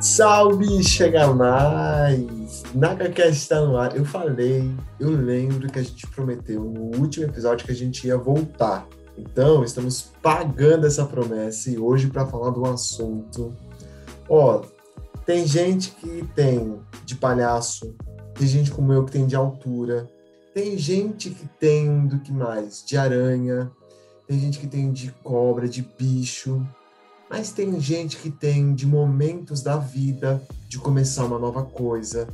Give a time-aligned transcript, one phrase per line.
[0.00, 2.62] Salve, chega mais!
[2.74, 3.96] NagaCast está no ar.
[3.96, 8.16] Eu falei, eu lembro que a gente prometeu no último episódio que a gente ia
[8.16, 8.86] voltar.
[9.16, 13.54] Então, estamos pagando essa promessa e hoje para falar do assunto.
[14.28, 14.62] Ó,
[15.24, 17.94] tem gente que tem de palhaço,
[18.34, 20.08] tem gente como eu que tem de altura,
[20.58, 22.84] tem gente que tem do que mais?
[22.84, 23.70] De aranha,
[24.26, 26.66] tem gente que tem de cobra, de bicho,
[27.30, 32.26] mas tem gente que tem de momentos da vida, de começar uma nova coisa.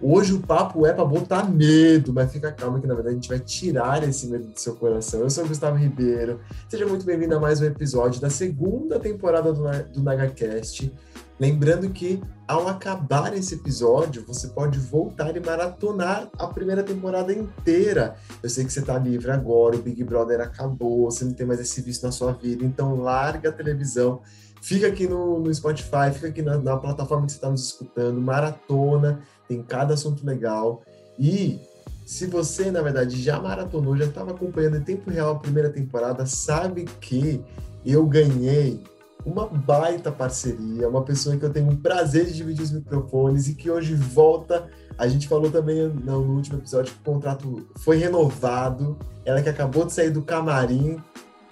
[0.00, 3.28] Hoje o papo é para botar medo, mas fica calmo que na verdade a gente
[3.28, 5.22] vai tirar esse medo do seu coração.
[5.22, 6.38] Eu sou o Gustavo Ribeiro,
[6.68, 10.92] seja muito bem-vindo a mais um episódio da segunda temporada do, do NagaCast.
[11.38, 18.16] Lembrando que ao acabar esse episódio, você pode voltar e maratonar a primeira temporada inteira.
[18.42, 21.60] Eu sei que você está livre agora, o Big Brother acabou, você não tem mais
[21.60, 24.22] esse vício na sua vida, então larga a televisão,
[24.62, 28.20] fica aqui no, no Spotify, fica aqui na, na plataforma que você está nos escutando,
[28.20, 30.82] maratona, tem cada assunto legal.
[31.18, 31.60] E
[32.06, 36.24] se você, na verdade, já maratonou, já estava acompanhando em tempo real a primeira temporada,
[36.24, 37.44] sabe que
[37.84, 38.80] eu ganhei
[39.26, 43.54] uma baita parceria, uma pessoa que eu tenho o prazer de dividir os microfones e
[43.54, 44.68] que hoje volta.
[44.96, 48.96] A gente falou também no último episódio que o contrato foi renovado.
[49.24, 51.02] Ela que acabou de sair do camarim.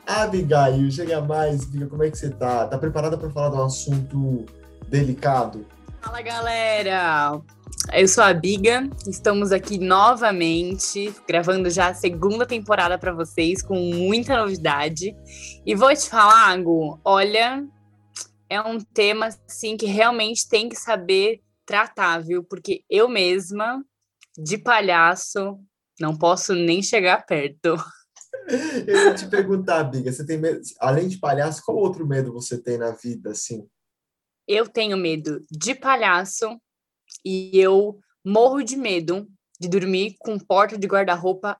[0.07, 2.67] Abigail, chega mais, Biga, como é que você tá?
[2.67, 4.47] Tá preparada para falar de um assunto
[4.89, 5.67] delicado?
[6.01, 7.41] Fala, galera!
[7.93, 13.77] Eu sou a Biga, estamos aqui novamente, gravando já a segunda temporada para vocês, com
[13.77, 15.15] muita novidade.
[15.65, 17.65] E vou te falar, Gu, olha,
[18.49, 22.43] é um tema assim que realmente tem que saber tratar, viu?
[22.43, 23.85] Porque eu mesma,
[24.37, 25.59] de palhaço,
[26.01, 27.77] não posso nem chegar perto.
[28.87, 32.61] Eu ia te perguntar, Biga, você tem medo, além de palhaço, qual outro medo você
[32.61, 33.67] tem na vida, assim?
[34.47, 36.61] Eu tenho medo de palhaço,
[37.25, 39.29] e eu morro de medo
[39.61, 41.59] de dormir com porta de guarda-roupa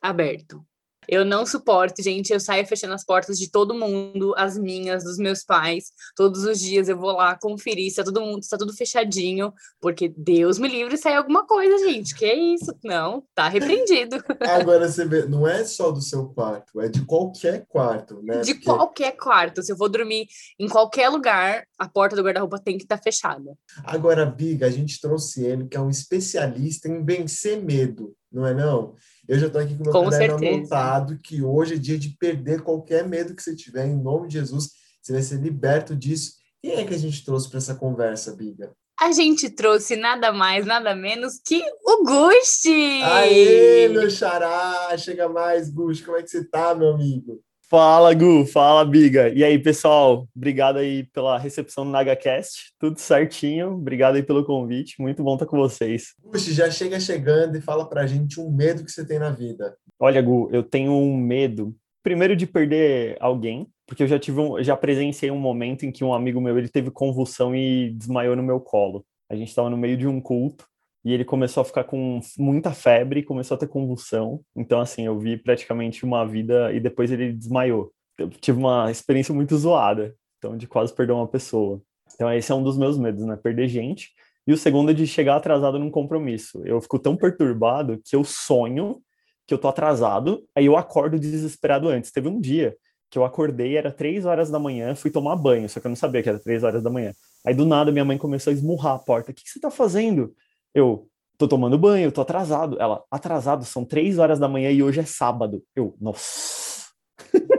[0.00, 0.64] aberto.
[1.08, 2.32] Eu não suporto, gente.
[2.32, 5.86] Eu saio fechando as portas de todo mundo, as minhas, dos meus pais.
[6.14, 10.12] Todos os dias eu vou lá conferir se tá todo mundo, está tudo fechadinho, porque
[10.14, 12.14] Deus me livre sair alguma coisa, gente.
[12.14, 12.76] Que é isso?
[12.84, 14.22] Não, tá repreendido.
[14.46, 18.42] Agora você vê, não é só do seu quarto, é de qualquer quarto, né?
[18.42, 18.66] De porque...
[18.66, 19.62] qualquer quarto.
[19.62, 20.26] Se eu vou dormir
[20.58, 23.56] em qualquer lugar, a porta do guarda-roupa tem que estar tá fechada.
[23.84, 28.54] Agora, Biga, a gente trouxe ele, que é um especialista em vencer medo, não é
[28.54, 28.94] não?
[29.26, 30.58] Eu já estou aqui com o meu com caderno certeza.
[30.58, 34.34] anotado que hoje é dia de perder qualquer medo que você tiver, em nome de
[34.34, 34.70] Jesus,
[35.02, 36.32] você vai ser liberto disso.
[36.62, 38.72] Quem é que a gente trouxe para essa conversa, Biga?
[39.00, 43.02] A gente trouxe nada mais, nada menos que o Gusti!
[43.04, 44.96] Aê, meu xará!
[44.98, 47.40] Chega mais, Gusti, como é que você tá, meu amigo?
[47.70, 49.28] Fala, Gu, fala, Biga.
[49.28, 54.98] E aí, pessoal, obrigado aí pela recepção no NagaCast, tudo certinho, obrigado aí pelo convite,
[54.98, 56.14] muito bom estar com vocês.
[56.32, 59.76] Puxa, já chega chegando e fala pra gente um medo que você tem na vida.
[60.00, 64.62] Olha, Gu, eu tenho um medo, primeiro de perder alguém, porque eu já tive um,
[64.62, 68.42] já presenciei um momento em que um amigo meu, ele teve convulsão e desmaiou no
[68.42, 69.04] meu colo.
[69.28, 70.64] A gente estava no meio de um culto,
[71.08, 74.42] e ele começou a ficar com muita febre, começou a ter convulsão.
[74.54, 77.90] Então, assim, eu vi praticamente uma vida e depois ele desmaiou.
[78.18, 81.80] Eu tive uma experiência muito zoada, então, de quase perder uma pessoa.
[82.14, 83.36] Então, esse é um dos meus medos, né?
[83.36, 84.10] Perder gente.
[84.46, 86.60] E o segundo é de chegar atrasado num compromisso.
[86.66, 89.00] Eu fico tão perturbado que eu sonho
[89.46, 92.12] que eu tô atrasado, aí eu acordo desesperado antes.
[92.12, 92.76] Teve um dia
[93.10, 95.96] que eu acordei, era três horas da manhã, fui tomar banho, só que eu não
[95.96, 97.14] sabia que era três horas da manhã.
[97.46, 99.30] Aí do nada minha mãe começou a esmurrar a porta.
[99.30, 100.34] O que, que você tá fazendo?
[100.78, 102.80] Eu, tô tomando banho, tô atrasado.
[102.80, 105.60] Ela, atrasado, são três horas da manhã e hoje é sábado.
[105.74, 106.86] Eu, nossa.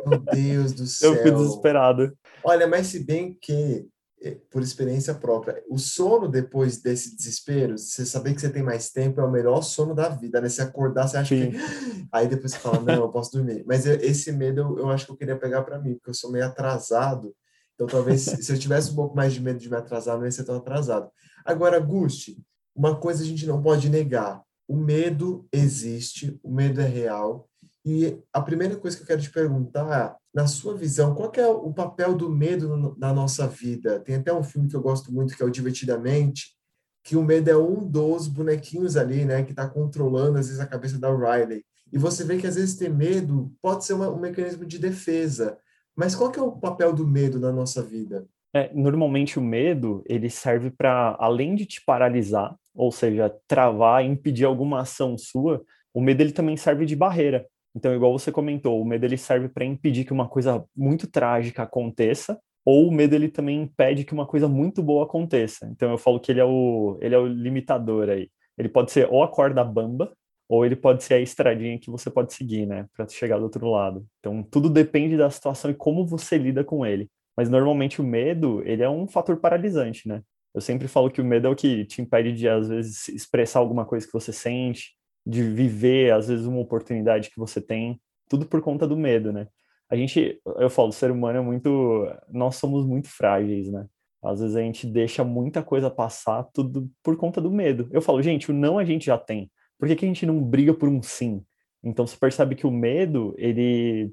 [0.06, 1.14] Meu Deus do céu.
[1.14, 2.18] Eu fico desesperado.
[2.42, 3.86] Olha, mas se bem que,
[4.22, 8.90] eh, por experiência própria, o sono depois desse desespero, você saber que você tem mais
[8.90, 10.48] tempo, é o melhor sono da vida, né?
[10.48, 11.52] Se acordar, você acha Sim.
[11.52, 11.58] que.
[12.14, 13.66] Aí depois você fala, não, eu posso dormir.
[13.68, 16.32] Mas esse medo eu, eu acho que eu queria pegar para mim, porque eu sou
[16.32, 17.36] meio atrasado.
[17.76, 20.32] Então, talvez, se eu tivesse um pouco mais de medo de me atrasar, não ia
[20.32, 21.10] ser tão atrasado.
[21.46, 22.38] Agora, Gusti,
[22.80, 27.50] uma coisa a gente não pode negar: o medo existe, o medo é real.
[27.86, 31.74] E a primeira coisa que eu quero te perguntar, na sua visão, qual é o
[31.74, 34.00] papel do medo na nossa vida?
[34.00, 36.56] Tem até um filme que eu gosto muito, que é o Divertidamente,
[37.04, 40.68] que o medo é um dos bonequinhos ali, né, que está controlando, às vezes, a
[40.68, 41.66] cabeça da Riley.
[41.92, 45.58] E você vê que, às vezes, ter medo pode ser uma, um mecanismo de defesa.
[45.96, 48.28] Mas qual que é o papel do medo na nossa vida?
[48.54, 54.46] É, normalmente o medo ele serve para além de te paralisar, ou seja, travar, impedir
[54.46, 55.64] alguma ação sua,
[55.94, 57.46] o medo ele também serve de barreira.
[57.76, 61.64] Então, igual você comentou, o medo ele serve para impedir que uma coisa muito trágica
[61.64, 65.68] aconteça, ou o medo ele também impede que uma coisa muito boa aconteça.
[65.72, 68.30] Então, eu falo que ele é o, ele é o limitador aí.
[68.58, 70.12] Ele pode ser ou a corda bamba,
[70.50, 73.70] ou ele pode ser a estradinha que você pode seguir, né, para chegar do outro
[73.70, 74.06] lado.
[74.20, 77.08] Então, tudo depende da situação e como você lida com ele.
[77.40, 80.22] Mas normalmente o medo, ele é um fator paralisante, né?
[80.54, 83.60] Eu sempre falo que o medo é o que te impede de às vezes expressar
[83.60, 84.96] alguma coisa que você sente,
[85.26, 89.48] de viver às vezes uma oportunidade que você tem, tudo por conta do medo, né?
[89.90, 93.88] A gente, eu falo, o ser humano é muito, nós somos muito frágeis, né?
[94.22, 97.88] Às vezes a gente deixa muita coisa passar tudo por conta do medo.
[97.92, 99.50] Eu falo, gente, o não a gente já tem
[99.80, 101.42] por que, que a gente não briga por um sim?
[101.82, 104.12] Então você percebe que o medo, ele,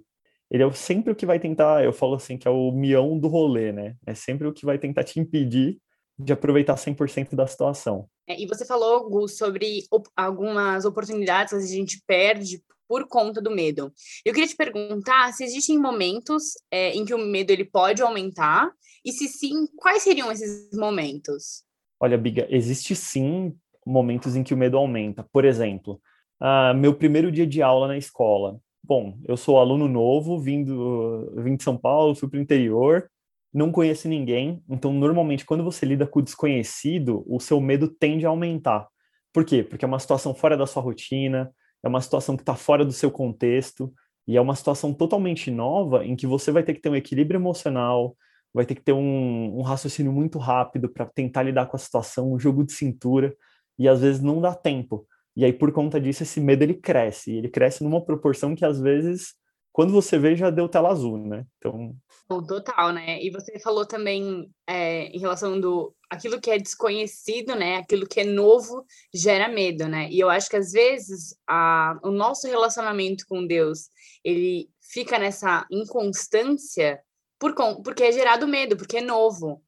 [0.50, 3.28] ele é sempre o que vai tentar, eu falo assim, que é o mião do
[3.28, 3.96] rolê, né?
[4.06, 5.78] É sempre o que vai tentar te impedir
[6.19, 8.08] de aproveitar 100% da situação.
[8.28, 13.43] É, e você falou, Gu, sobre op algumas oportunidades que a gente perde por conta
[13.43, 13.93] do medo.
[14.25, 18.70] Eu queria te perguntar se existem momentos é, em que o medo ele pode aumentar
[19.04, 21.64] e se sim, quais seriam esses momentos?
[22.00, 23.54] Olha, Biga, existe sim
[23.87, 25.25] momentos em que o medo aumenta.
[25.32, 26.00] Por exemplo,
[26.40, 28.60] uh, meu primeiro dia de aula na escola.
[28.88, 33.11] Bom, eu sou aluno novo, vindo, vim de São Paulo, fui para o interior,
[33.53, 38.25] não conheço ninguém, então normalmente quando você lida com o desconhecido, o seu medo tende
[38.25, 38.87] a aumentar.
[39.33, 39.65] Por quê?
[39.65, 41.50] Porque é uma situação fora da sua rotina,
[41.83, 43.93] é uma situação que está fora do seu contexto,
[44.25, 47.39] e é uma situação totalmente nova em que você vai ter que ter um equilíbrio
[47.39, 48.17] emocional,
[48.55, 52.32] vai ter que ter um, um raciocínio muito rápido para tentar lidar com a situação,
[52.32, 53.35] um jogo de cintura
[53.77, 55.05] e às vezes não dá tempo.
[55.37, 57.37] E aí, por conta disso, esse medo ele cresce.
[57.37, 59.35] Ele cresce numa proporção que às vezes,
[59.73, 61.44] quando você vê, já deu tela azul, né?
[61.59, 61.94] Então.
[62.27, 63.23] Total, né?
[63.23, 67.77] E você falou também é, em relação do aquilo que é desconhecido, né?
[67.77, 70.09] Aquilo que é novo gera medo, né?
[70.11, 73.91] E eu acho que às vezes a, o nosso relacionamento com Deus
[74.25, 77.00] ele fica nessa inconstância
[77.39, 77.55] por,
[77.85, 79.62] porque é gerado medo, porque é novo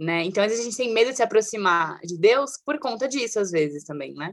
[0.00, 0.24] né?
[0.24, 3.38] Então, às vezes, a gente tem medo de se aproximar de Deus por conta disso,
[3.38, 4.32] às vezes, também, né?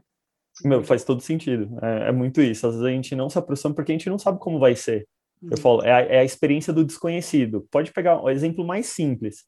[0.64, 1.78] Meu, faz todo sentido.
[1.82, 2.66] É, é, muito isso.
[2.66, 5.06] Às vezes a gente não se aproxima porque a gente não sabe como vai ser.
[5.42, 5.56] Eu uhum.
[5.56, 7.66] falo, é a, é a experiência do desconhecido.
[7.70, 9.44] Pode pegar o exemplo mais simples.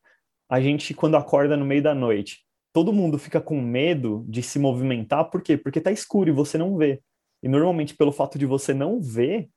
[0.48, 2.38] A gente, quando acorda no meio da noite,
[2.72, 5.56] todo mundo fica com medo de se movimentar, por quê?
[5.56, 7.00] Porque tá escuro e você não vê.
[7.42, 9.48] E normalmente, pelo fato de você não ver,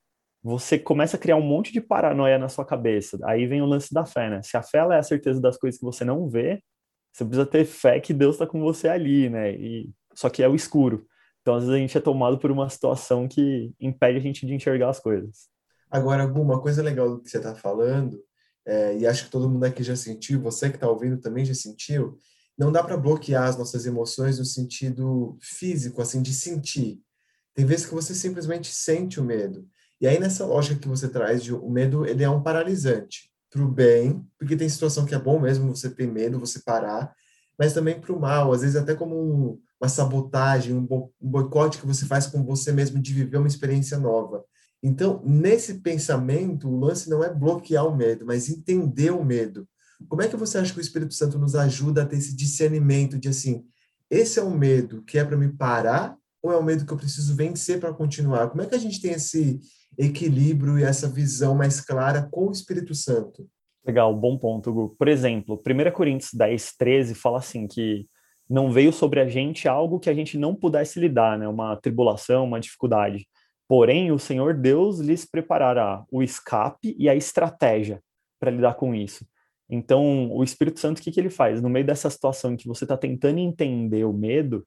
[0.41, 3.17] você começa a criar um monte de paranoia na sua cabeça.
[3.23, 4.41] Aí vem o lance da fé, né?
[4.43, 6.61] Se a fé é a certeza das coisas que você não vê,
[7.13, 9.53] você precisa ter fé que Deus está com você ali, né?
[9.53, 11.05] E só que é o escuro.
[11.43, 14.53] Então, às vezes a gente é tomado por uma situação que impede a gente de
[14.53, 15.49] enxergar as coisas.
[15.91, 18.17] Agora, alguma coisa legal do que você está falando,
[18.65, 21.53] é, e acho que todo mundo aqui já sentiu, você que está ouvindo também já
[21.53, 22.17] sentiu,
[22.57, 27.01] não dá para bloquear as nossas emoções no sentido físico, assim, de sentir.
[27.53, 29.67] Tem vezes que você simplesmente sente o medo.
[29.99, 33.61] E aí, nessa lógica que você traz, de, o medo ele é um paralisante para
[33.61, 37.13] o bem, porque tem situação que é bom mesmo você ter medo, você parar,
[37.59, 41.77] mas também para o mal, às vezes até como um, uma sabotagem, um, bo, boicote
[41.77, 44.43] que você faz com você mesmo de viver uma experiência nova.
[44.81, 49.67] Então, nesse pensamento, o lance não é bloquear o medo, mas entender o medo.
[50.07, 53.17] Como é que você acha que o Espírito Santo nos ajuda a ter esse discernimento
[53.17, 53.65] de assim,
[54.09, 56.97] esse é o medo que é para me parar ou é o medo que eu
[56.97, 58.49] preciso vencer para continuar?
[58.49, 59.61] Como é que a gente tem esse
[59.97, 63.47] equilíbrio e essa visão mais clara com o Espírito Santo.
[63.85, 64.95] Legal, bom ponto, Gu.
[64.97, 68.07] Por exemplo, 1 Coríntios 10, 13 fala assim que
[68.53, 71.47] não veio sobre a gente algo que a gente não pudesse lidar, né?
[71.47, 73.27] Uma tribulação, uma dificuldade.
[73.67, 77.99] Porém, o Senhor Deus lhes preparará o escape e a estratégia
[78.39, 79.25] para lidar com isso.
[79.67, 81.63] Então, o Espírito Santo, o que, que ele faz?
[81.63, 84.63] No meio dessa situação em que você está tentando entender o medo,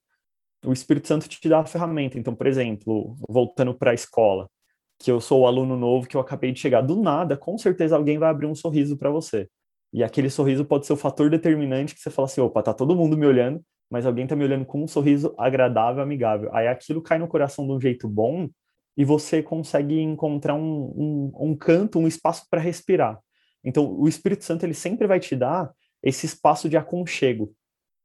[0.64, 2.18] o Espírito Santo te dá a ferramenta.
[2.18, 4.50] Então, por exemplo, voltando para a escola,
[4.98, 7.94] que eu sou o aluno novo que eu acabei de chegar do nada, com certeza
[7.94, 9.48] alguém vai abrir um sorriso para você.
[9.92, 12.96] E aquele sorriso pode ser o fator determinante que você fala assim, opa, tá todo
[12.96, 16.54] mundo me olhando, mas alguém tá me olhando com um sorriso agradável, amigável.
[16.54, 18.48] Aí aquilo cai no coração de um jeito bom
[18.96, 23.20] e você consegue encontrar um, um, um canto, um espaço para respirar.
[23.62, 25.70] Então, o Espírito Santo ele sempre vai te dar
[26.02, 27.52] esse espaço de aconchego.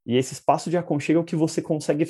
[0.06, 2.06] E esse espaço de aconchego é o que você consegue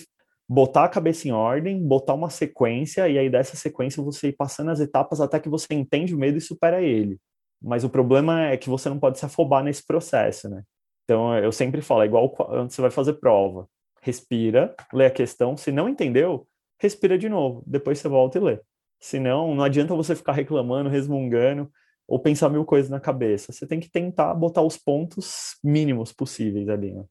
[0.47, 4.71] botar a cabeça em ordem, botar uma sequência, e aí dessa sequência você ir passando
[4.71, 7.19] as etapas até que você entende o medo e supera ele.
[7.61, 10.63] Mas o problema é que você não pode se afobar nesse processo, né?
[11.03, 13.67] Então eu sempre falo, é igual quando você vai fazer prova.
[14.01, 16.47] Respira, lê a questão, se não entendeu,
[16.79, 18.59] respira de novo, depois você volta e lê.
[18.99, 21.71] Senão, não adianta você ficar reclamando, resmungando
[22.07, 23.51] ou pensar mil coisas na cabeça.
[23.51, 27.03] Você tem que tentar botar os pontos mínimos possíveis ali, né?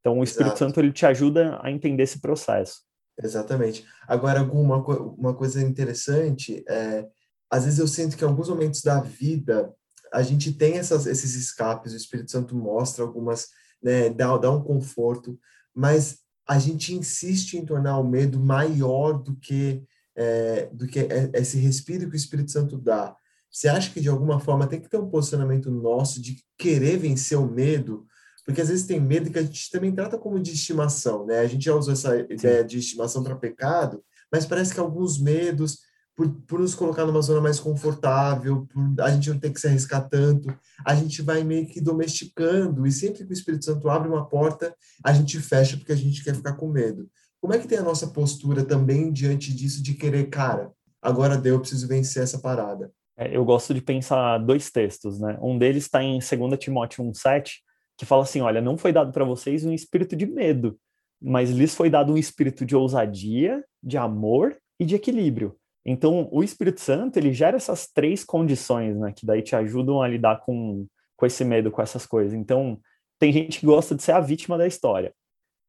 [0.00, 0.58] Então, o Espírito Exato.
[0.58, 2.80] Santo ele te ajuda a entender esse processo.
[3.22, 3.84] Exatamente.
[4.08, 7.06] Agora, uma, uma coisa interessante é,
[7.50, 9.74] às vezes eu sinto que em alguns momentos da vida
[10.12, 13.48] a gente tem essas, esses escapes, o Espírito Santo mostra algumas,
[13.82, 15.38] né, dá, dá um conforto,
[15.74, 19.84] mas a gente insiste em tornar o medo maior do que
[20.16, 20.98] é, do que
[21.32, 23.16] esse respiro que o Espírito Santo dá.
[23.50, 27.38] Você acha que de alguma forma tem que ter um posicionamento nosso de querer vencer
[27.38, 28.06] o medo?
[28.44, 31.38] Porque às vezes tem medo que a gente também trata como de estimação, né?
[31.38, 34.02] A gente já usou essa ideia de estimação para pecado,
[34.32, 35.78] mas parece que alguns medos
[36.20, 39.66] por, por nos colocar numa zona mais confortável, por a gente não ter que se
[39.66, 44.06] arriscar tanto, a gente vai meio que domesticando, e sempre que o Espírito Santo abre
[44.06, 47.08] uma porta, a gente fecha porque a gente quer ficar com medo.
[47.40, 51.54] Como é que tem a nossa postura também diante disso de querer, cara, agora deu,
[51.54, 52.92] eu preciso vencer essa parada?
[53.16, 55.38] É, eu gosto de pensar dois textos, né?
[55.40, 57.52] Um deles está em 2 Timóteo 1,7,
[57.96, 60.78] que fala assim: olha, não foi dado para vocês um espírito de medo,
[61.20, 65.56] mas lhes foi dado um espírito de ousadia, de amor e de equilíbrio.
[65.84, 70.08] Então, o Espírito Santo, ele gera essas três condições, né, que daí te ajudam a
[70.08, 72.34] lidar com, com esse medo, com essas coisas.
[72.34, 72.78] Então,
[73.18, 75.14] tem gente que gosta de ser a vítima da história.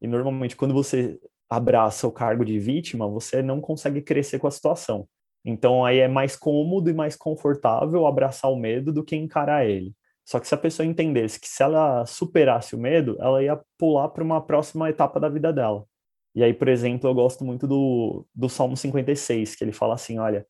[0.02, 4.52] E normalmente, quando você abraça o cargo de vítima, você não consegue crescer com a
[4.52, 5.08] situação.
[5.44, 9.94] Então, aí é mais cômodo e mais confortável abraçar o medo do que encarar ele.
[10.26, 14.10] Só que se a pessoa entendesse que se ela superasse o medo, ela ia pular
[14.10, 15.86] para uma próxima etapa da vida dela.
[16.34, 20.18] E aí, por exemplo, eu gosto muito do, do Salmo 56, que ele fala assim:
[20.20, 20.46] olha,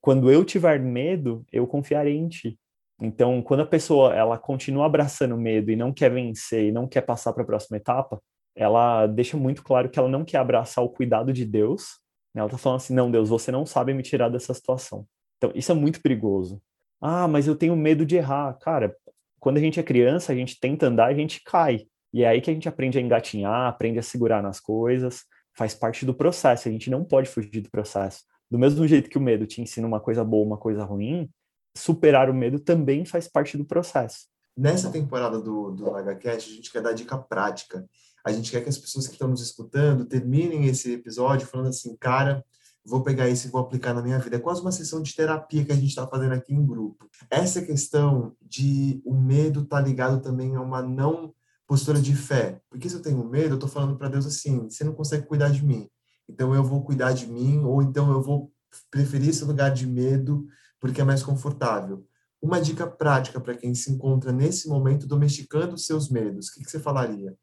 [0.00, 2.58] quando eu tiver medo, eu confiarei em ti.
[3.00, 7.02] Então, quando a pessoa ela continua abraçando medo e não quer vencer e não quer
[7.02, 8.20] passar para a próxima etapa,
[8.54, 11.98] ela deixa muito claro que ela não quer abraçar o cuidado de Deus.
[12.34, 12.40] Né?
[12.40, 15.06] Ela está falando assim: não, Deus, você não sabe me tirar dessa situação.
[15.36, 16.62] Então, isso é muito perigoso.
[17.00, 18.54] Ah, mas eu tenho medo de errar.
[18.58, 18.96] Cara,
[19.38, 21.86] quando a gente é criança, a gente tenta andar, a gente cai.
[22.16, 25.74] E é aí que a gente aprende a engatinhar, aprende a segurar nas coisas, faz
[25.74, 28.24] parte do processo, a gente não pode fugir do processo.
[28.50, 31.28] Do mesmo jeito que o medo te ensina uma coisa boa, uma coisa ruim,
[31.76, 34.28] superar o medo também faz parte do processo.
[34.56, 37.84] Nessa temporada do, do HCast, a gente quer dar dica prática.
[38.24, 41.94] A gente quer que as pessoas que estão nos escutando terminem esse episódio falando assim,
[41.98, 42.42] cara,
[42.82, 44.36] vou pegar isso e vou aplicar na minha vida.
[44.36, 47.10] É quase uma sessão de terapia que a gente está fazendo aqui em grupo.
[47.28, 51.35] Essa questão de o medo estar tá ligado também a uma não
[51.66, 52.60] postura de fé.
[52.70, 55.50] Porque se eu tenho medo, eu estou falando para Deus assim: você não consegue cuidar
[55.50, 55.88] de mim,
[56.28, 58.52] então eu vou cuidar de mim, ou então eu vou
[58.90, 60.46] preferir esse lugar de medo
[60.80, 62.06] porque é mais confortável.
[62.40, 66.64] Uma dica prática para quem se encontra nesse momento domesticando os seus medos, o que,
[66.64, 67.34] que você falaria?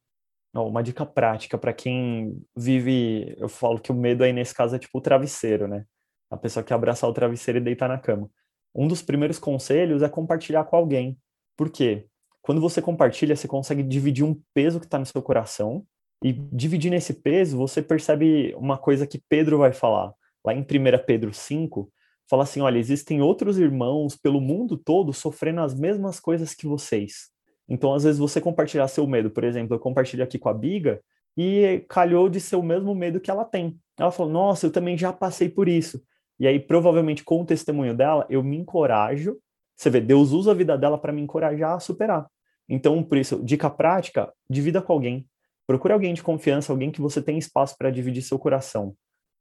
[0.55, 4.79] Uma dica prática para quem vive, eu falo que o medo aí nesse caso é
[4.79, 5.83] tipo o travesseiro, né?
[6.29, 8.29] A pessoa que abraçar o travesseiro e deitar na cama.
[8.73, 11.17] Um dos primeiros conselhos é compartilhar com alguém.
[11.57, 12.07] Por quê?
[12.43, 15.85] Quando você compartilha, você consegue dividir um peso que está no seu coração
[16.21, 20.13] e dividir nesse peso, você percebe uma coisa que Pedro vai falar.
[20.45, 20.65] Lá em 1
[21.07, 21.89] Pedro 5,
[22.29, 27.29] fala assim: olha, existem outros irmãos pelo mundo todo sofrendo as mesmas coisas que vocês.
[27.67, 31.01] Então, às vezes, você compartilhar seu medo, por exemplo, eu compartilho aqui com a Biga
[31.37, 33.79] e calhou de ser o mesmo medo que ela tem.
[33.97, 36.03] Ela falou: Nossa, eu também já passei por isso.
[36.37, 39.37] E aí, provavelmente, com o testemunho dela, eu me encorajo.
[39.77, 42.27] Você vê, Deus usa a vida dela para me encorajar a superar.
[42.67, 45.27] Então, por isso, dica prática, divida com alguém.
[45.67, 48.95] Procure alguém de confiança, alguém que você tem espaço para dividir seu coração.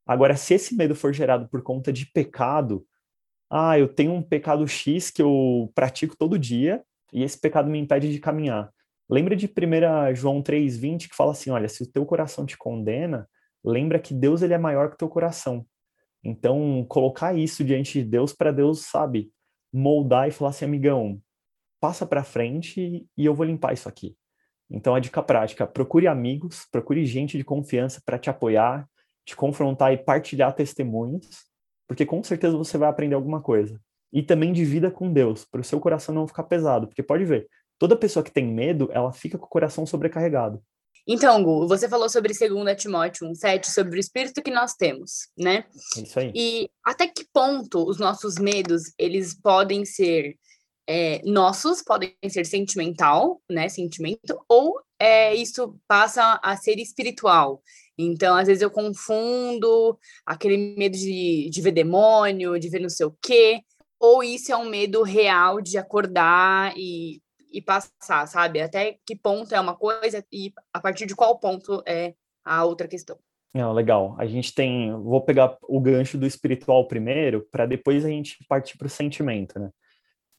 [0.06, 2.84] Agora, se esse medo for gerado por conta de pecado,
[3.50, 7.78] ah, eu tenho um pecado X que eu pratico todo dia e esse pecado me
[7.78, 8.72] impede de caminhar.
[9.08, 13.28] Lembra de 1 João 3,20 que fala assim: olha, se o teu coração te condena,
[13.64, 15.66] lembra que Deus ele é maior que o teu coração.
[16.24, 19.30] Então, colocar isso diante de Deus para Deus, sabe,
[19.72, 21.20] moldar e falar assim, amigão,
[21.82, 24.16] passa para frente e eu vou limpar isso aqui.
[24.70, 28.88] Então, a dica prática: procure amigos, procure gente de confiança para te apoiar,
[29.26, 31.26] te confrontar e partilhar testemunhos,
[31.88, 33.80] porque com certeza você vai aprender alguma coisa.
[34.12, 37.48] E também divida com Deus, para o seu coração não ficar pesado, porque pode ver,
[37.78, 40.62] toda pessoa que tem medo, ela fica com o coração sobrecarregado.
[41.08, 45.64] Então, Gu, você falou sobre 2 Timóteo 1,7, sobre o espírito que nós temos, né?
[45.96, 46.32] É isso aí.
[46.32, 50.36] E até que ponto os nossos medos, eles podem ser
[50.86, 57.62] é, nossos podem ser sentimental, né, sentimento, ou é, isso passa a ser espiritual.
[57.96, 63.06] Então, às vezes eu confundo aquele medo de, de ver demônio, de ver não sei
[63.06, 63.60] o quê,
[64.00, 67.20] ou isso é um medo real de acordar e,
[67.52, 68.60] e passar, sabe?
[68.60, 72.88] Até que ponto é uma coisa e a partir de qual ponto é a outra
[72.88, 73.16] questão.
[73.54, 74.16] Não, legal.
[74.18, 74.90] A gente tem.
[75.02, 79.58] Vou pegar o gancho do espiritual primeiro, para depois a gente partir para o sentimento,
[79.58, 79.70] né?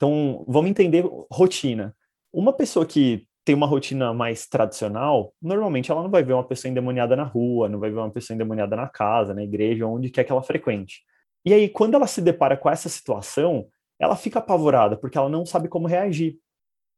[0.03, 1.95] Então, vamos entender rotina.
[2.33, 6.69] Uma pessoa que tem uma rotina mais tradicional, normalmente ela não vai ver uma pessoa
[6.69, 10.25] endemoniada na rua, não vai ver uma pessoa endemoniada na casa, na igreja, onde quer
[10.25, 11.03] que ela frequente.
[11.45, 13.65] E aí, quando ela se depara com essa situação,
[13.97, 16.37] ela fica apavorada, porque ela não sabe como reagir.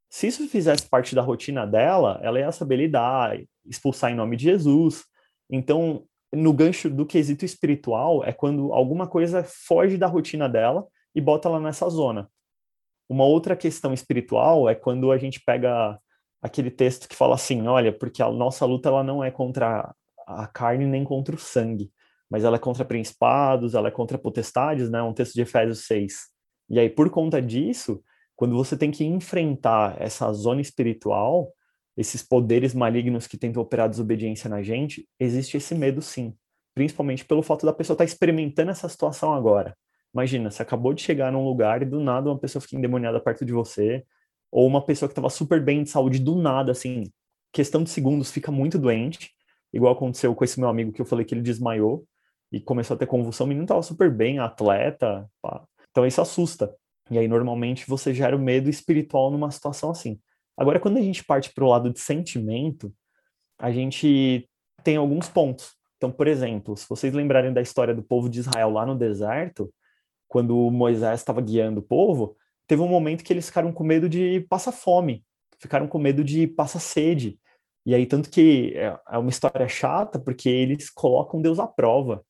[0.10, 4.46] Se isso fizesse parte da rotina dela, ela ia saber lidar, expulsar em nome de
[4.46, 5.06] Jesus.
[5.48, 11.22] Então, no gancho do quesito espiritual, é quando alguma coisa foge da rotina dela e
[11.22, 12.28] bota ela nessa zona.
[13.08, 16.00] Uma outra questão espiritual é quando a gente pega
[16.42, 19.94] aquele texto que fala assim, olha, porque a nossa luta ela não é contra
[20.28, 21.92] a carne nem contra o sangue,
[22.30, 25.02] mas ela é contra principados, ela é contra potestades, né?
[25.02, 26.28] Um texto de Efésios 6.
[26.70, 28.02] E aí, por conta disso,
[28.36, 31.54] quando você tem que enfrentar essa zona espiritual,
[31.96, 36.36] esses poderes malignos que tentam operar desobediência na gente, existe esse medo sim.
[36.74, 39.76] Principalmente pelo fato da pessoa estar tá experimentando essa situação agora.
[40.16, 43.44] Imagina, você acabou de chegar num lugar e do nada uma pessoa fica endemoniada perto
[43.44, 44.06] de você,
[44.50, 47.12] ou uma pessoa que estava super bem de saúde, do nada, assim,
[47.52, 49.32] questão de segundos, fica muito doente,
[49.74, 52.06] igual aconteceu com esse meu amigo que eu falei que ele desmaiou
[52.50, 55.66] e começou a ter convulsão, o menino estava super bem, atleta, pá.
[55.92, 56.74] então isso assusta.
[57.12, 60.18] E aí, normalmente, você gera o medo espiritual numa situação assim.
[60.58, 62.90] Agora, quando a gente parte para o lado de sentimento,
[63.60, 64.50] a gente
[64.82, 65.76] tem alguns pontos.
[65.98, 69.70] Então, por exemplo, se vocês lembrarem da história do povo de Israel lá no deserto,
[70.28, 72.36] quando Moisés estava guiando o povo,
[72.68, 75.24] teve um momento que eles ficaram com medo de passar fome,
[75.60, 77.40] ficaram com medo de passar sede.
[77.86, 82.24] E aí, tanto que é, é uma história chata, porque eles colocam Deus à prova.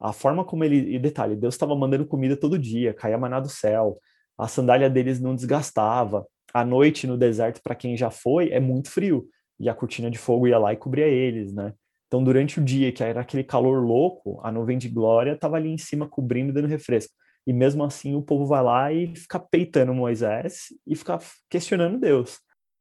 [0.00, 0.94] A forma como ele.
[0.94, 3.98] E detalhe, Deus estava mandando comida todo dia, caía maná do céu,
[4.38, 6.26] a sandália deles não desgastava.
[6.54, 9.26] À noite no deserto, para quem já foi, é muito frio.
[9.58, 11.72] E a cortina de fogo ia lá e cobria eles, né?
[12.06, 15.70] Então, durante o dia, que era aquele calor louco, a nuvem de glória estava ali
[15.70, 17.14] em cima cobrindo e dando refresco.
[17.46, 21.18] E mesmo assim o povo vai lá e fica peitando Moisés e fica
[21.50, 22.40] questionando Deus.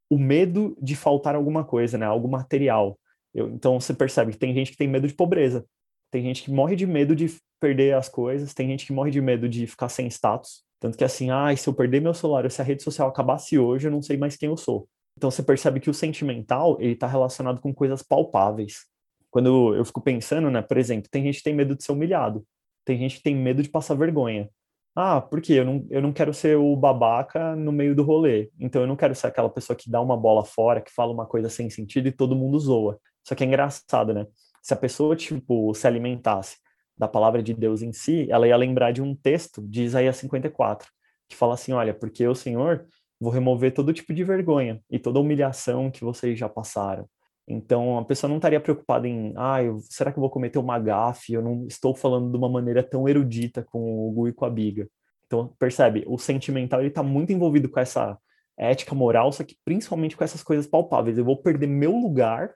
[0.10, 2.06] O medo de faltar alguma coisa, né?
[2.06, 3.00] Algo material.
[3.34, 5.66] Eu, então você percebe que tem gente que tem medo de pobreza.
[6.12, 9.22] Tem gente que morre de medo de perder as coisas, tem gente que morre de
[9.22, 10.64] medo de ficar sem status.
[10.80, 13.88] Tanto que assim, ah, se eu perder meu celular, se a rede social acabasse hoje,
[13.88, 14.90] eu não sei mais quem eu sou.
[15.16, 18.86] Então você percebe que o sentimental, ele está relacionado com coisas palpáveis.
[19.30, 22.44] Quando eu fico pensando, né, por exemplo, tem gente que tem medo de ser humilhado.
[22.86, 24.50] Tem gente que tem medo de passar vergonha.
[24.96, 28.50] Ah, porque eu não, eu não quero ser o babaca no meio do rolê.
[28.60, 31.26] Então eu não quero ser aquela pessoa que dá uma bola fora, que fala uma
[31.26, 33.00] coisa sem sentido e todo mundo zoa.
[33.24, 34.28] Só que é engraçado, né?
[34.62, 36.58] Se a pessoa, tipo, se alimentasse
[36.98, 40.90] da palavra de Deus em si, ela ia lembrar de um texto de Isaías 54,
[41.30, 42.86] que fala assim: olha, porque eu, Senhor,
[43.20, 47.08] vou remover todo tipo de vergonha e toda humilhação que vocês já passaram.
[47.48, 50.80] Então, a pessoa não estaria preocupada em, ah, eu, será que eu vou cometer uma
[50.80, 51.34] gafe?
[51.34, 54.50] Eu não estou falando de uma maneira tão erudita com o Gu e com a
[54.50, 54.88] Biga.
[55.26, 58.18] Então, percebe, o sentimental ele está muito envolvido com essa
[58.58, 61.18] ética moral, só que principalmente com essas coisas palpáveis.
[61.18, 62.54] Eu vou perder meu lugar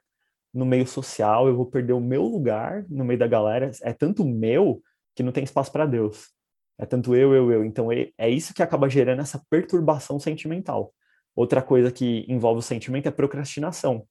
[0.52, 3.70] no meio social, eu vou perder o meu lugar no meio da galera.
[3.82, 4.82] É tanto meu
[5.14, 6.30] que não tem espaço para Deus.
[6.78, 7.64] É tanto eu, eu, eu.
[7.64, 10.92] Então, é, isso que acaba gerando essa perturbação sentimental.
[11.34, 14.06] Outra coisa que envolve o sentimento é procrastinação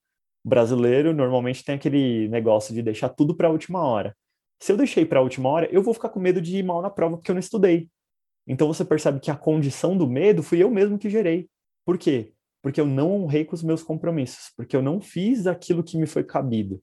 [0.45, 4.15] brasileiro normalmente tem aquele negócio de deixar tudo para a última hora.
[4.59, 6.81] Se eu deixei para a última hora, eu vou ficar com medo de ir mal
[6.81, 7.89] na prova porque eu não estudei.
[8.47, 11.49] Então você percebe que a condição do medo fui eu mesmo que gerei.
[11.83, 12.33] Por quê?
[12.61, 16.05] Porque eu não honrei com os meus compromissos, porque eu não fiz aquilo que me
[16.05, 16.81] foi cabido.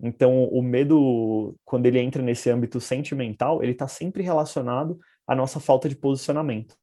[0.00, 5.58] Então, o medo, quando ele entra nesse âmbito sentimental, ele está sempre relacionado à nossa
[5.58, 6.76] falta de posicionamento.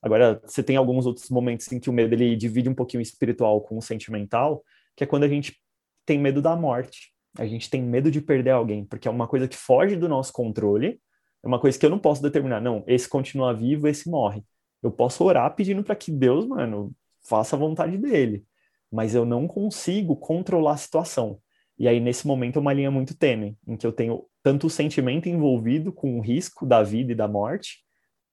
[0.00, 3.02] Agora, você tem alguns outros momentos em que o medo ele divide um pouquinho o
[3.02, 4.62] espiritual com o sentimental,
[4.96, 5.56] que é quando a gente
[6.04, 7.12] tem medo da morte.
[7.38, 10.32] A gente tem medo de perder alguém, porque é uma coisa que foge do nosso
[10.32, 11.00] controle,
[11.42, 12.60] é uma coisa que eu não posso determinar.
[12.60, 14.44] Não, esse continua vivo, esse morre.
[14.82, 16.92] Eu posso orar pedindo para que Deus, mano,
[17.26, 18.44] faça a vontade dele,
[18.90, 21.40] mas eu não consigo controlar a situação.
[21.78, 24.70] E aí, nesse momento, é uma linha muito tênue, em que eu tenho tanto o
[24.70, 27.78] sentimento envolvido com o risco da vida e da morte,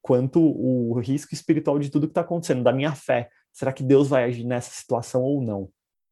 [0.02, 3.30] quanto o risco espiritual de tudo que está acontecendo, da minha fé.
[3.54, 5.70] Será que Deus vai agir nessa situação ou não?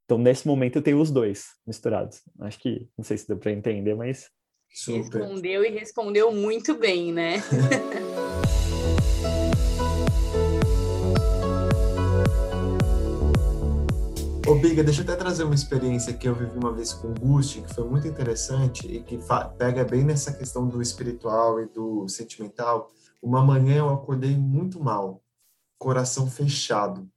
[0.07, 2.21] Então, nesse momento, eu tenho os dois misturados.
[2.39, 4.29] Acho que, não sei se deu para entender, mas.
[4.73, 5.19] Super.
[5.19, 7.43] Respondeu e respondeu muito bem, né?
[14.47, 17.13] Ô, Biga, deixa eu até trazer uma experiência que eu vivi uma vez com o
[17.13, 19.19] Gusti, que foi muito interessante e que
[19.57, 22.89] pega bem nessa questão do espiritual e do sentimental.
[23.21, 25.21] Uma manhã eu acordei muito mal,
[25.77, 27.11] coração fechado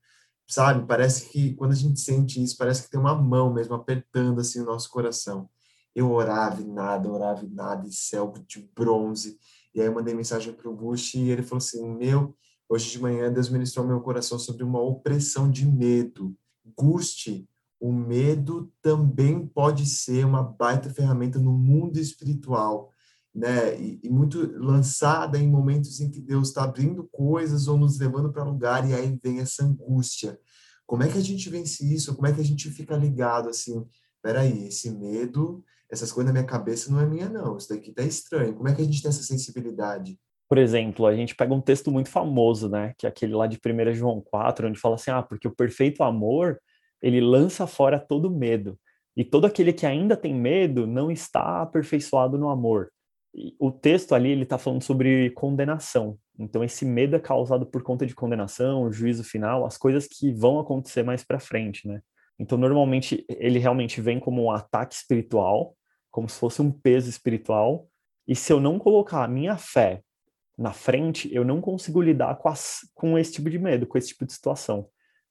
[0.50, 0.84] sabe?
[0.84, 4.60] Parece que quando a gente sente isso, parece que tem uma mão mesmo apertando assim
[4.60, 5.48] o nosso coração.
[5.94, 9.38] Eu orava e nada, orava e nada, e céu de bronze.
[9.72, 12.36] E aí eu mandei mensagem para o Bush e ele falou assim: Meu,
[12.68, 16.36] hoje de manhã Deus ministrou meu coração sobre uma opressão de medo.
[16.76, 22.90] Guste, o medo também pode ser uma baita ferramenta no mundo espiritual,
[23.35, 23.81] né?
[23.81, 28.33] E, e muito lançada em momentos em que Deus está abrindo coisas ou nos levando
[28.33, 30.38] para lugar e aí vem essa angústia.
[30.87, 32.14] Como é que a gente vence isso?
[32.14, 33.87] Como é que a gente fica ligado assim?
[34.23, 37.57] Peraí, esse medo, essas coisas na minha cabeça não é minha não.
[37.57, 38.55] Isso daqui tá estranho.
[38.55, 40.19] Como é que a gente tem essa sensibilidade?
[40.49, 43.57] Por exemplo, a gente pega um texto muito famoso, né, que é aquele lá de
[43.57, 46.59] 1 João 4, onde fala assim: "Ah, porque o perfeito amor
[47.01, 48.79] ele lança fora todo medo.
[49.16, 52.90] E todo aquele que ainda tem medo não está aperfeiçoado no amor.
[53.59, 56.19] O texto ali ele está falando sobre condenação.
[56.38, 60.59] Então esse medo é causado por conta de condenação, juízo final, as coisas que vão
[60.59, 62.01] acontecer mais para frente, né?
[62.38, 65.77] Então normalmente ele realmente vem como um ataque espiritual,
[66.11, 67.87] como se fosse um peso espiritual.
[68.27, 70.03] E se eu não colocar a minha fé
[70.59, 74.09] na frente, eu não consigo lidar com, as, com esse tipo de medo, com esse
[74.09, 74.88] tipo de situação.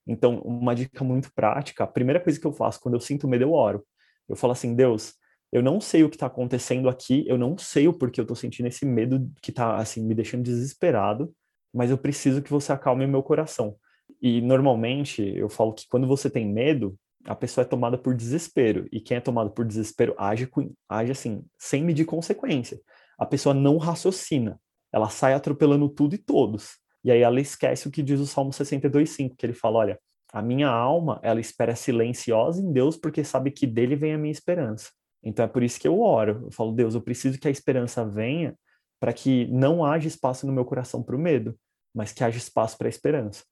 [0.07, 3.43] Então, uma dica muito prática, a primeira coisa que eu faço quando eu sinto medo,
[3.43, 3.85] eu oro.
[4.27, 5.13] Eu falo assim, Deus,
[5.51, 8.35] eu não sei o que está acontecendo aqui, eu não sei o porquê eu estou
[8.35, 11.33] sentindo esse medo que está assim me deixando desesperado,
[11.73, 13.75] mas eu preciso que você acalme meu coração.
[14.21, 18.87] E normalmente eu falo que quando você tem medo, a pessoa é tomada por desespero,
[18.91, 20.49] e quem é tomado por desespero age,
[20.87, 22.79] age assim, sem medir consequência.
[23.17, 24.59] A pessoa não raciocina,
[24.91, 26.77] ela sai atropelando tudo e todos.
[27.03, 29.99] E aí ela esquece o que diz o Salmo 62:5, que ele fala, olha,
[30.31, 34.31] a minha alma, ela espera silenciosa em Deus porque sabe que dele vem a minha
[34.31, 34.91] esperança.
[35.23, 36.43] Então é por isso que eu oro.
[36.45, 38.55] Eu falo, Deus, eu preciso que a esperança venha
[38.99, 41.57] para que não haja espaço no meu coração para o medo,
[41.93, 43.43] mas que haja espaço para a esperança.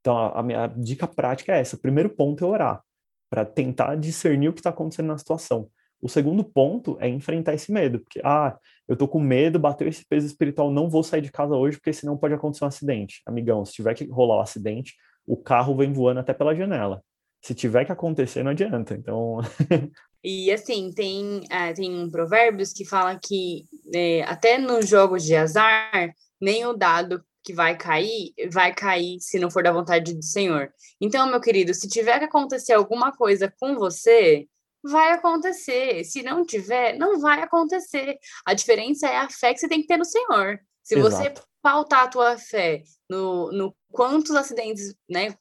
[0.00, 1.76] Então a, a minha dica prática é essa.
[1.76, 2.82] O primeiro ponto é orar,
[3.30, 5.68] para tentar discernir o que está acontecendo na situação.
[6.00, 10.04] O segundo ponto é enfrentar esse medo, porque, ah, eu tô com medo, bateu esse
[10.06, 13.22] peso espiritual, não vou sair de casa hoje, porque senão pode acontecer um acidente.
[13.24, 14.94] Amigão, se tiver que rolar um acidente,
[15.26, 17.02] o carro vem voando até pela janela.
[17.42, 18.94] Se tiver que acontecer, não adianta.
[18.94, 19.38] Então.
[20.24, 25.36] e assim, tem, é, tem um provérbios que fala que é, até nos jogos de
[25.36, 30.24] azar, nem o dado que vai cair, vai cair se não for da vontade do
[30.24, 30.72] Senhor.
[30.98, 34.48] Então, meu querido, se tiver que acontecer alguma coisa com você,
[34.82, 36.02] vai acontecer.
[36.04, 38.16] Se não tiver, não vai acontecer.
[38.46, 40.58] A diferença é a fé que você tem que ter no Senhor.
[40.82, 41.16] Se Exato.
[41.16, 45.34] você pautar a tua fé no, no quantos acidentes, né,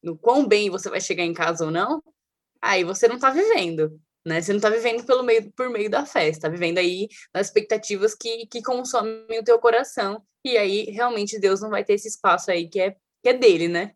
[0.00, 2.00] no quão bem você vai chegar em casa ou não,
[2.62, 4.40] aí você não está vivendo, né?
[4.40, 8.14] Você não está vivendo pelo meio, por meio da fé, está vivendo aí nas expectativas
[8.14, 12.50] que, que consomem o teu coração, e aí realmente Deus não vai ter esse espaço
[12.50, 13.92] aí que é, que é dele, né?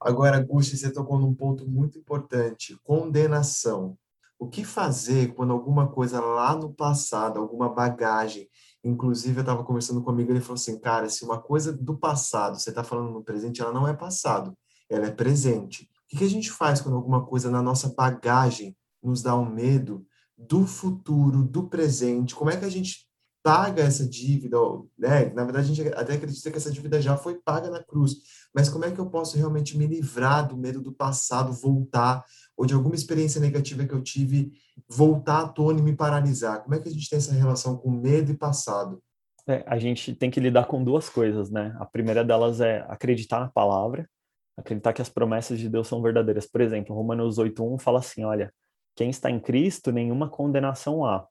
[0.00, 3.96] Agora, Gusti, você tocou num ponto muito importante, condenação.
[4.38, 8.48] O que fazer quando alguma coisa lá no passado, alguma bagagem,
[8.82, 11.96] inclusive eu estava conversando com um amigo, ele falou assim, cara, se uma coisa do
[11.96, 14.54] passado, você está falando no presente, ela não é passado,
[14.90, 15.88] ela é presente.
[16.12, 20.06] O que a gente faz quando alguma coisa na nossa bagagem nos dá um medo
[20.36, 22.34] do futuro, do presente?
[22.34, 23.06] Como é que a gente
[23.44, 24.56] paga essa dívida,
[24.98, 25.26] né?
[25.34, 28.14] Na verdade, a gente até acredita que essa dívida já foi paga na cruz.
[28.54, 32.24] Mas como é que eu posso realmente me livrar do medo do passado, voltar,
[32.56, 34.52] ou de alguma experiência negativa que eu tive,
[34.88, 36.62] voltar à tona e me paralisar?
[36.62, 39.02] Como é que a gente tem essa relação com medo e passado?
[39.46, 41.76] É, a gente tem que lidar com duas coisas, né?
[41.78, 44.08] A primeira delas é acreditar na palavra,
[44.56, 46.46] acreditar que as promessas de Deus são verdadeiras.
[46.46, 48.50] Por exemplo, Romanos 8.1 fala assim, olha,
[48.94, 51.26] quem está em Cristo, nenhuma condenação há.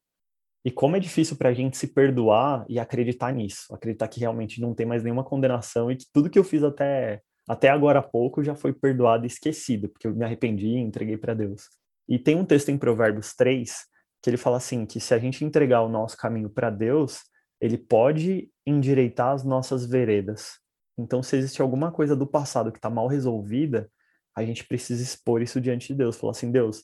[0.66, 4.62] E como é difícil para a gente se perdoar e acreditar nisso, acreditar que realmente
[4.62, 8.04] não tem mais nenhuma condenação e que tudo que eu fiz até, até agora há
[8.04, 11.68] pouco já foi perdoado e esquecido, porque eu me arrependi e entreguei para Deus.
[12.08, 13.74] E tem um texto em Provérbios 3
[14.22, 17.20] que ele fala assim: que se a gente entregar o nosso caminho para Deus,
[17.60, 20.60] ele pode endireitar as nossas veredas.
[20.98, 23.90] Então, se existe alguma coisa do passado que está mal resolvida,
[24.36, 26.16] a gente precisa expor isso diante de Deus.
[26.16, 26.84] Falar assim: Deus,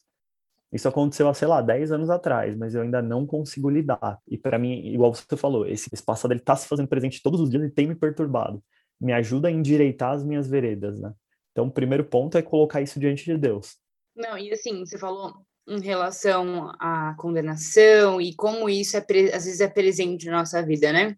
[0.71, 4.19] isso aconteceu há, sei lá, 10 anos atrás, mas eu ainda não consigo lidar.
[4.27, 7.49] E para mim, igual você falou, esse, passado ele tá se fazendo presente todos os
[7.49, 8.63] dias e tem me perturbado.
[9.01, 11.11] Me ajuda a endireitar as minhas veredas, né?
[11.51, 13.77] Então, o primeiro ponto é colocar isso diante de Deus.
[14.15, 15.33] Não, e assim, você falou
[15.67, 18.99] em relação à condenação e como isso é
[19.33, 21.15] às vezes é presente na nossa vida, né?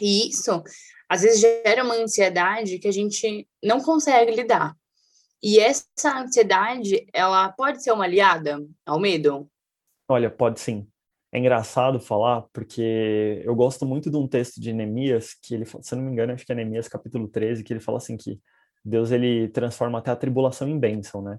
[0.00, 0.62] E isso
[1.08, 4.74] às vezes gera uma ansiedade que a gente não consegue lidar.
[5.42, 9.48] E essa ansiedade, ela pode ser uma aliada ao medo?
[10.08, 10.86] Olha, pode sim.
[11.32, 15.76] É engraçado falar, porque eu gosto muito de um texto de Neemias, que ele, se
[15.92, 18.40] eu não me engano, acho que é Neemias capítulo 13, que ele fala assim que
[18.84, 21.38] Deus ele transforma até a tribulação em bênção, né?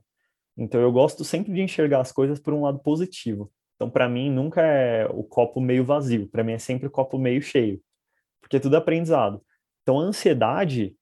[0.58, 3.52] Então eu gosto sempre de enxergar as coisas por um lado positivo.
[3.76, 7.18] Então para mim nunca é o copo meio vazio, para mim é sempre o copo
[7.18, 7.82] meio cheio,
[8.42, 9.42] porque tudo é aprendizado.
[9.82, 10.96] Então a ansiedade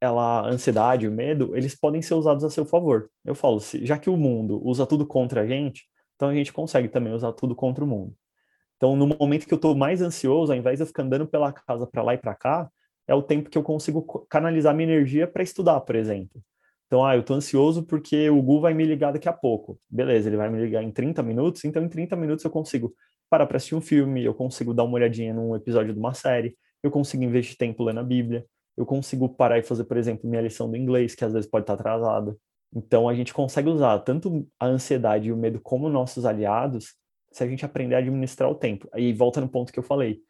[0.00, 3.10] ela, a ansiedade, o medo, eles podem ser usados a seu favor.
[3.24, 5.84] Eu falo, se, já que o mundo usa tudo contra a gente,
[6.16, 8.14] então a gente consegue também usar tudo contra o mundo.
[8.76, 11.52] Então, no momento que eu estou mais ansioso, ao invés de eu ficar andando pela
[11.52, 12.70] casa para lá e para cá,
[13.06, 16.40] é o tempo que eu consigo canalizar minha energia para estudar, por exemplo.
[16.86, 19.78] Então, ah, eu estou ansioso porque o Gu vai me ligar daqui a pouco.
[19.88, 22.94] Beleza, ele vai me ligar em 30 minutos, então em 30 minutos eu consigo
[23.28, 26.56] parar para assistir um filme, eu consigo dar uma olhadinha num episódio de uma série,
[26.82, 28.44] eu consigo investir tempo lendo a Bíblia,
[28.76, 31.64] eu consigo parar e fazer, por exemplo, minha lição do inglês, que às vezes pode
[31.64, 32.36] estar atrasada.
[32.74, 36.94] Então, a gente consegue usar tanto a ansiedade e o medo como nossos aliados
[37.32, 38.88] se a gente aprender a administrar o tempo.
[38.92, 40.20] Aí volta no ponto que eu falei.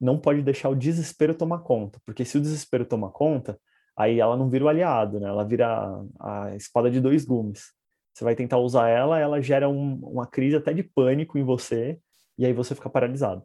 [0.00, 3.58] Não pode deixar o desespero tomar conta, porque se o desespero tomar conta,
[3.96, 5.28] aí ela não vira o aliado, né?
[5.28, 7.72] Ela vira a espada de dois gumes.
[8.14, 11.98] Você vai tentar usar ela, ela gera um, uma crise até de pânico em você,
[12.38, 13.42] e aí você fica paralisado.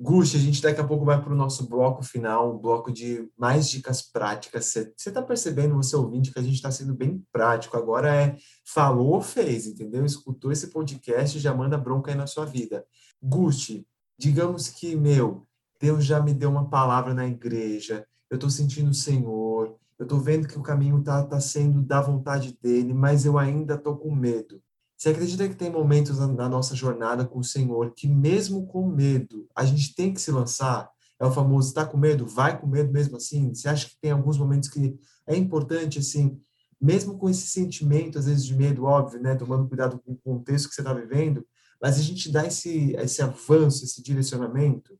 [0.00, 3.68] Gusti, a gente daqui a pouco vai para o nosso bloco final, bloco de mais
[3.68, 4.66] dicas práticas.
[4.66, 7.76] Você está percebendo, você ouvinte, que a gente está sendo bem prático.
[7.76, 10.06] Agora é falou, fez, entendeu?
[10.06, 12.86] Escutou esse podcast já manda bronca aí na sua vida.
[13.20, 13.84] Gusti,
[14.16, 15.44] digamos que, meu,
[15.80, 20.20] Deus já me deu uma palavra na igreja, eu estou sentindo o Senhor, eu estou
[20.20, 24.14] vendo que o caminho está tá sendo da vontade dele, mas eu ainda estou com
[24.14, 24.62] medo.
[24.98, 29.46] Você acredita que tem momentos na nossa jornada com o Senhor que, mesmo com medo,
[29.54, 30.90] a gente tem que se lançar?
[31.20, 32.26] É o famoso, está com medo?
[32.26, 33.54] Vai com medo mesmo assim?
[33.54, 36.40] Você acha que tem alguns momentos que é importante, assim,
[36.80, 39.36] mesmo com esse sentimento, às vezes, de medo, óbvio, né?
[39.36, 41.46] Tomando cuidado com o contexto que você está vivendo,
[41.80, 44.98] mas a gente dá esse, esse avanço, esse direcionamento?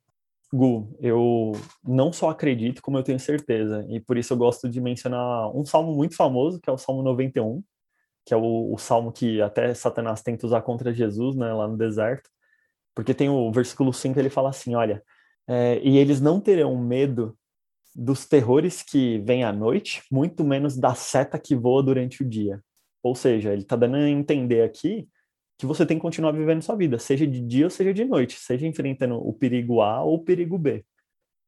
[0.53, 1.53] Gu, eu
[1.85, 3.85] não só acredito, como eu tenho certeza.
[3.89, 7.03] E por isso eu gosto de mencionar um salmo muito famoso, que é o Salmo
[7.03, 7.63] 91,
[8.29, 11.79] que é o, o salmo que até Satanás tenta usar contra Jesus, né, lá no
[11.79, 12.29] deserto.
[12.95, 15.03] Porque tem o versículo 5, ele fala assim, olha,
[15.49, 17.35] é, e eles não terão medo
[17.97, 22.62] dos terrores que vêm à noite, muito menos da seta que voa durante o dia.
[23.03, 25.09] Ou seja, ele está dando a entender aqui
[25.57, 28.38] que você tem que continuar vivendo sua vida, seja de dia ou seja de noite,
[28.38, 30.85] seja enfrentando o perigo A ou o perigo B.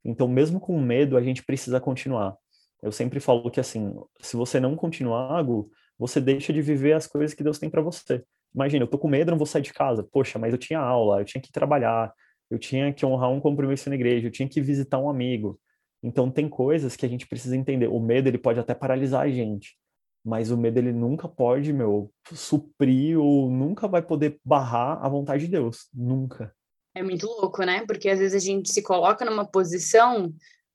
[0.03, 2.35] Então, mesmo com medo, a gente precisa continuar.
[2.83, 7.07] Eu sempre falo que, assim, se você não continuar, Gu, você deixa de viver as
[7.07, 8.25] coisas que Deus tem para você.
[8.55, 10.03] Imagina, eu tô com medo, não vou sair de casa.
[10.03, 12.13] Poxa, mas eu tinha aula, eu tinha que trabalhar,
[12.51, 15.61] eu tinha que honrar um compromisso na igreja, eu tinha que visitar um amigo.
[16.03, 17.87] Então, tem coisas que a gente precisa entender.
[17.87, 19.77] O medo, ele pode até paralisar a gente
[20.25, 25.47] mas o medo ele nunca pode, meu, suprir ou nunca vai poder barrar a vontade
[25.47, 26.55] de Deus, nunca.
[26.95, 27.85] É muito louco, né?
[27.87, 30.33] Porque às vezes a gente se coloca numa posição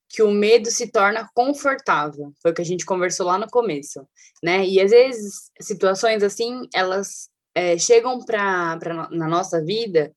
[0.09, 2.31] que o medo se torna confortável.
[2.41, 4.07] Foi o que a gente conversou lá no começo,
[4.43, 4.65] né?
[4.65, 8.77] E às vezes situações assim, elas é, chegam para
[9.11, 10.13] na nossa vida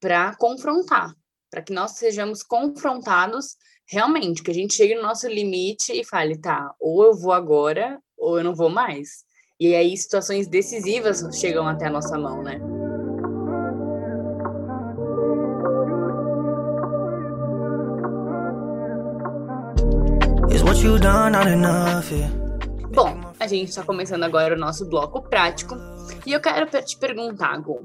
[0.00, 1.14] para confrontar,
[1.50, 3.56] para que nós sejamos confrontados
[3.88, 8.00] realmente, que a gente chegue no nosso limite e fale, tá, ou eu vou agora,
[8.16, 9.24] ou eu não vou mais.
[9.58, 12.79] E aí situações decisivas chegam até a nossa mão, né?
[22.92, 25.76] Bom, a gente está começando agora o nosso bloco prático
[26.26, 27.80] e eu quero te perguntar, Gu,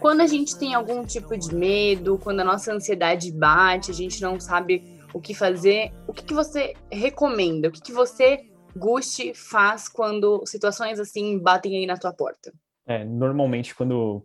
[0.00, 4.20] quando a gente tem algum tipo de medo, quando a nossa ansiedade bate, a gente
[4.20, 4.82] não sabe
[5.14, 7.68] o que fazer, o que, que você recomenda?
[7.68, 12.52] O que, que você, Gusti, faz quando situações assim batem aí na tua porta?
[12.84, 14.24] É, normalmente quando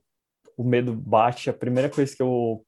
[0.58, 2.66] o medo bate, a primeira coisa que eu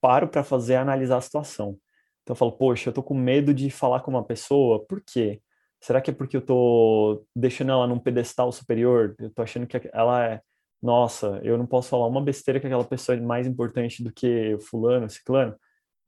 [0.00, 1.76] paro para fazer é analisar a situação.
[2.22, 5.40] Então eu falo, poxa, eu tô com medo de falar com uma pessoa, por quê?
[5.80, 9.14] Será que é porque eu tô deixando ela num pedestal superior?
[9.18, 10.40] Eu tô achando que ela é,
[10.80, 14.56] nossa, eu não posso falar uma besteira que aquela pessoa é mais importante do que
[14.68, 15.56] fulano, ciclano.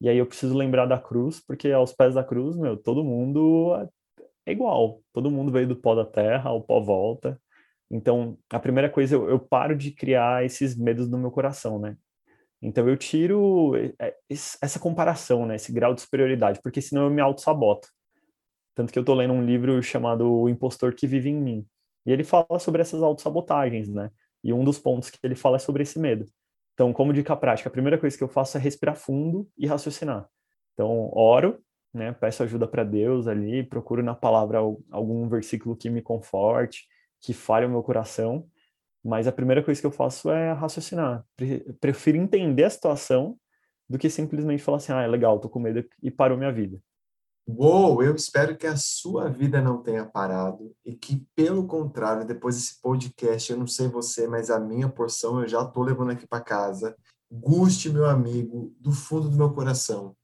[0.00, 3.74] E aí eu preciso lembrar da cruz, porque aos pés da cruz, meu, todo mundo
[4.46, 5.00] é igual.
[5.12, 7.40] Todo mundo veio do pó da terra, o pó volta.
[7.90, 11.96] Então, a primeira coisa, eu, eu paro de criar esses medos no meu coração, né?
[12.66, 13.72] Então, eu tiro
[14.30, 15.56] essa comparação, né?
[15.56, 17.88] Esse grau de superioridade, porque senão eu me auto-saboto.
[18.74, 21.66] Tanto que eu tô lendo um livro chamado O Impostor que Vive em Mim.
[22.06, 24.10] E ele fala sobre essas auto-sabotagens, né?
[24.42, 26.24] E um dos pontos que ele fala é sobre esse medo.
[26.72, 30.26] Então, como dica prática, a primeira coisa que eu faço é respirar fundo e raciocinar.
[30.72, 34.58] Então, oro, né, peço ajuda para Deus ali, procuro na palavra
[34.90, 36.86] algum versículo que me conforte,
[37.20, 38.46] que fale o meu coração,
[39.04, 41.24] mas a primeira coisa que eu faço é raciocinar.
[41.80, 43.38] Prefiro entender a situação
[43.88, 46.80] do que simplesmente falar assim, ah, é legal, tô com medo e parou minha vida.
[47.46, 52.56] Uou, eu espero que a sua vida não tenha parado e que, pelo contrário, depois
[52.56, 56.26] desse podcast, eu não sei você, mas a minha porção eu já estou levando aqui
[56.26, 56.96] para casa.
[57.30, 60.16] Guste, meu amigo, do fundo do meu coração.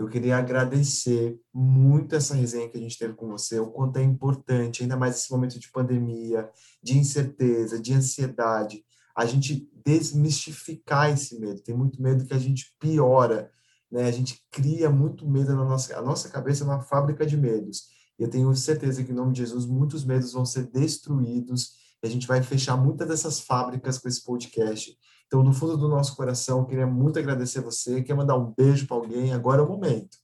[0.00, 4.02] Eu queria agradecer muito essa resenha que a gente teve com você, o quanto é
[4.02, 6.48] importante, ainda mais esse momento de pandemia,
[6.82, 8.82] de incerteza, de ansiedade,
[9.14, 11.60] a gente desmistificar esse medo.
[11.60, 13.50] Tem muito medo que a gente piora,
[13.92, 14.06] né?
[14.06, 17.88] A gente cria muito medo na nossa, a nossa cabeça é uma fábrica de medos.
[18.18, 22.08] E eu tenho certeza que em nome de Jesus muitos medos vão ser destruídos a
[22.08, 24.96] gente vai fechar muitas dessas fábricas com esse podcast.
[25.26, 28.02] Então, no fundo do nosso coração, queria muito agradecer você.
[28.02, 29.32] Quer mandar um beijo para alguém?
[29.32, 30.16] Agora é o momento.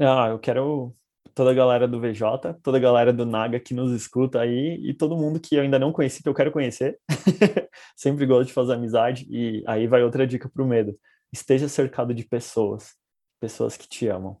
[0.00, 0.94] Ah, eu quero
[1.34, 4.94] toda a galera do VJ, toda a galera do Naga que nos escuta aí e
[4.94, 6.98] todo mundo que eu ainda não conheci, que eu quero conhecer.
[7.96, 10.96] Sempre gosto de fazer amizade e aí vai outra dica pro medo.
[11.32, 12.94] Esteja cercado de pessoas,
[13.40, 14.38] pessoas que te amam.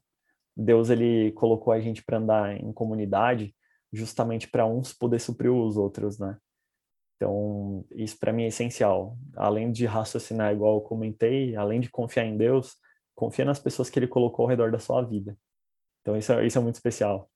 [0.56, 3.54] Deus ele colocou a gente para andar em comunidade
[3.92, 6.36] justamente para uns poder suprir os outros, né?
[7.24, 9.16] Então, isso para mim é essencial.
[9.34, 12.76] Além de raciocinar igual eu comentei, além de confiar em Deus,
[13.14, 15.34] confia nas pessoas que ele colocou ao redor da sua vida.
[16.02, 17.30] Então, isso é, isso é muito especial.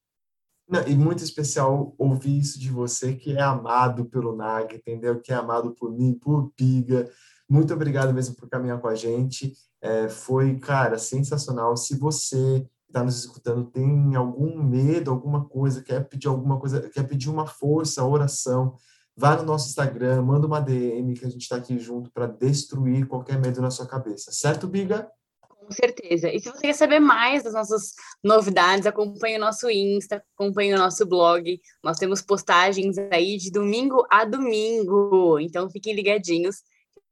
[0.68, 5.18] Não, e muito especial ouvir isso de você, que é amado pelo NAG, entendeu?
[5.18, 7.10] Que é amado por mim, por Piga.
[7.48, 9.54] Muito obrigado mesmo por caminhar com a gente.
[9.80, 11.74] É, foi, cara, sensacional.
[11.78, 17.04] Se você está nos escutando tem algum medo, alguma coisa, quer pedir alguma coisa, quer
[17.04, 18.76] pedir uma força, oração,
[19.18, 23.04] vá no nosso Instagram, manda uma DM que a gente está aqui junto para destruir
[23.08, 24.30] qualquer medo na sua cabeça.
[24.30, 25.10] Certo, Biga?
[25.40, 26.32] Com certeza.
[26.32, 30.78] E se você quer saber mais das nossas novidades, acompanhe o nosso Insta, acompanhe o
[30.78, 31.60] nosso blog.
[31.82, 35.36] Nós temos postagens aí de domingo a domingo.
[35.40, 36.62] Então fiquem ligadinhos.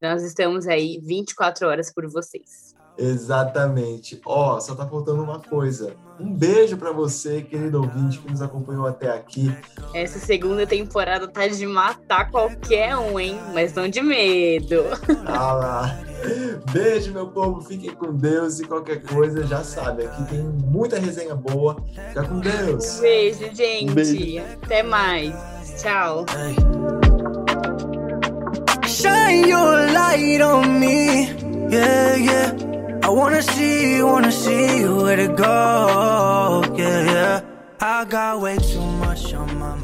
[0.00, 2.75] Nós estamos aí 24 horas por vocês.
[2.98, 4.20] Exatamente.
[4.24, 5.94] Ó, oh, só tá faltando uma coisa.
[6.18, 9.54] Um beijo para você, querido ouvinte, que nos acompanhou até aqui.
[9.92, 13.38] Essa segunda temporada tá de matar qualquer um, hein?
[13.52, 14.84] Mas não de medo.
[15.28, 15.98] Ah lá.
[16.72, 17.60] Beijo, meu povo.
[17.60, 20.04] Fiquem com Deus e qualquer coisa, já sabe.
[20.04, 21.76] Aqui tem muita resenha boa.
[22.08, 22.98] Fica com Deus.
[22.98, 23.90] Um beijo, gente.
[23.90, 24.42] Um beijo.
[24.62, 25.34] Até mais.
[25.82, 26.24] Tchau.
[28.86, 31.28] Shine your light on me.
[31.70, 32.65] Yeah, yeah.
[33.06, 36.64] I wanna see, wanna see where to go.
[36.76, 37.40] Yeah, yeah.
[37.78, 39.75] I got way too much on my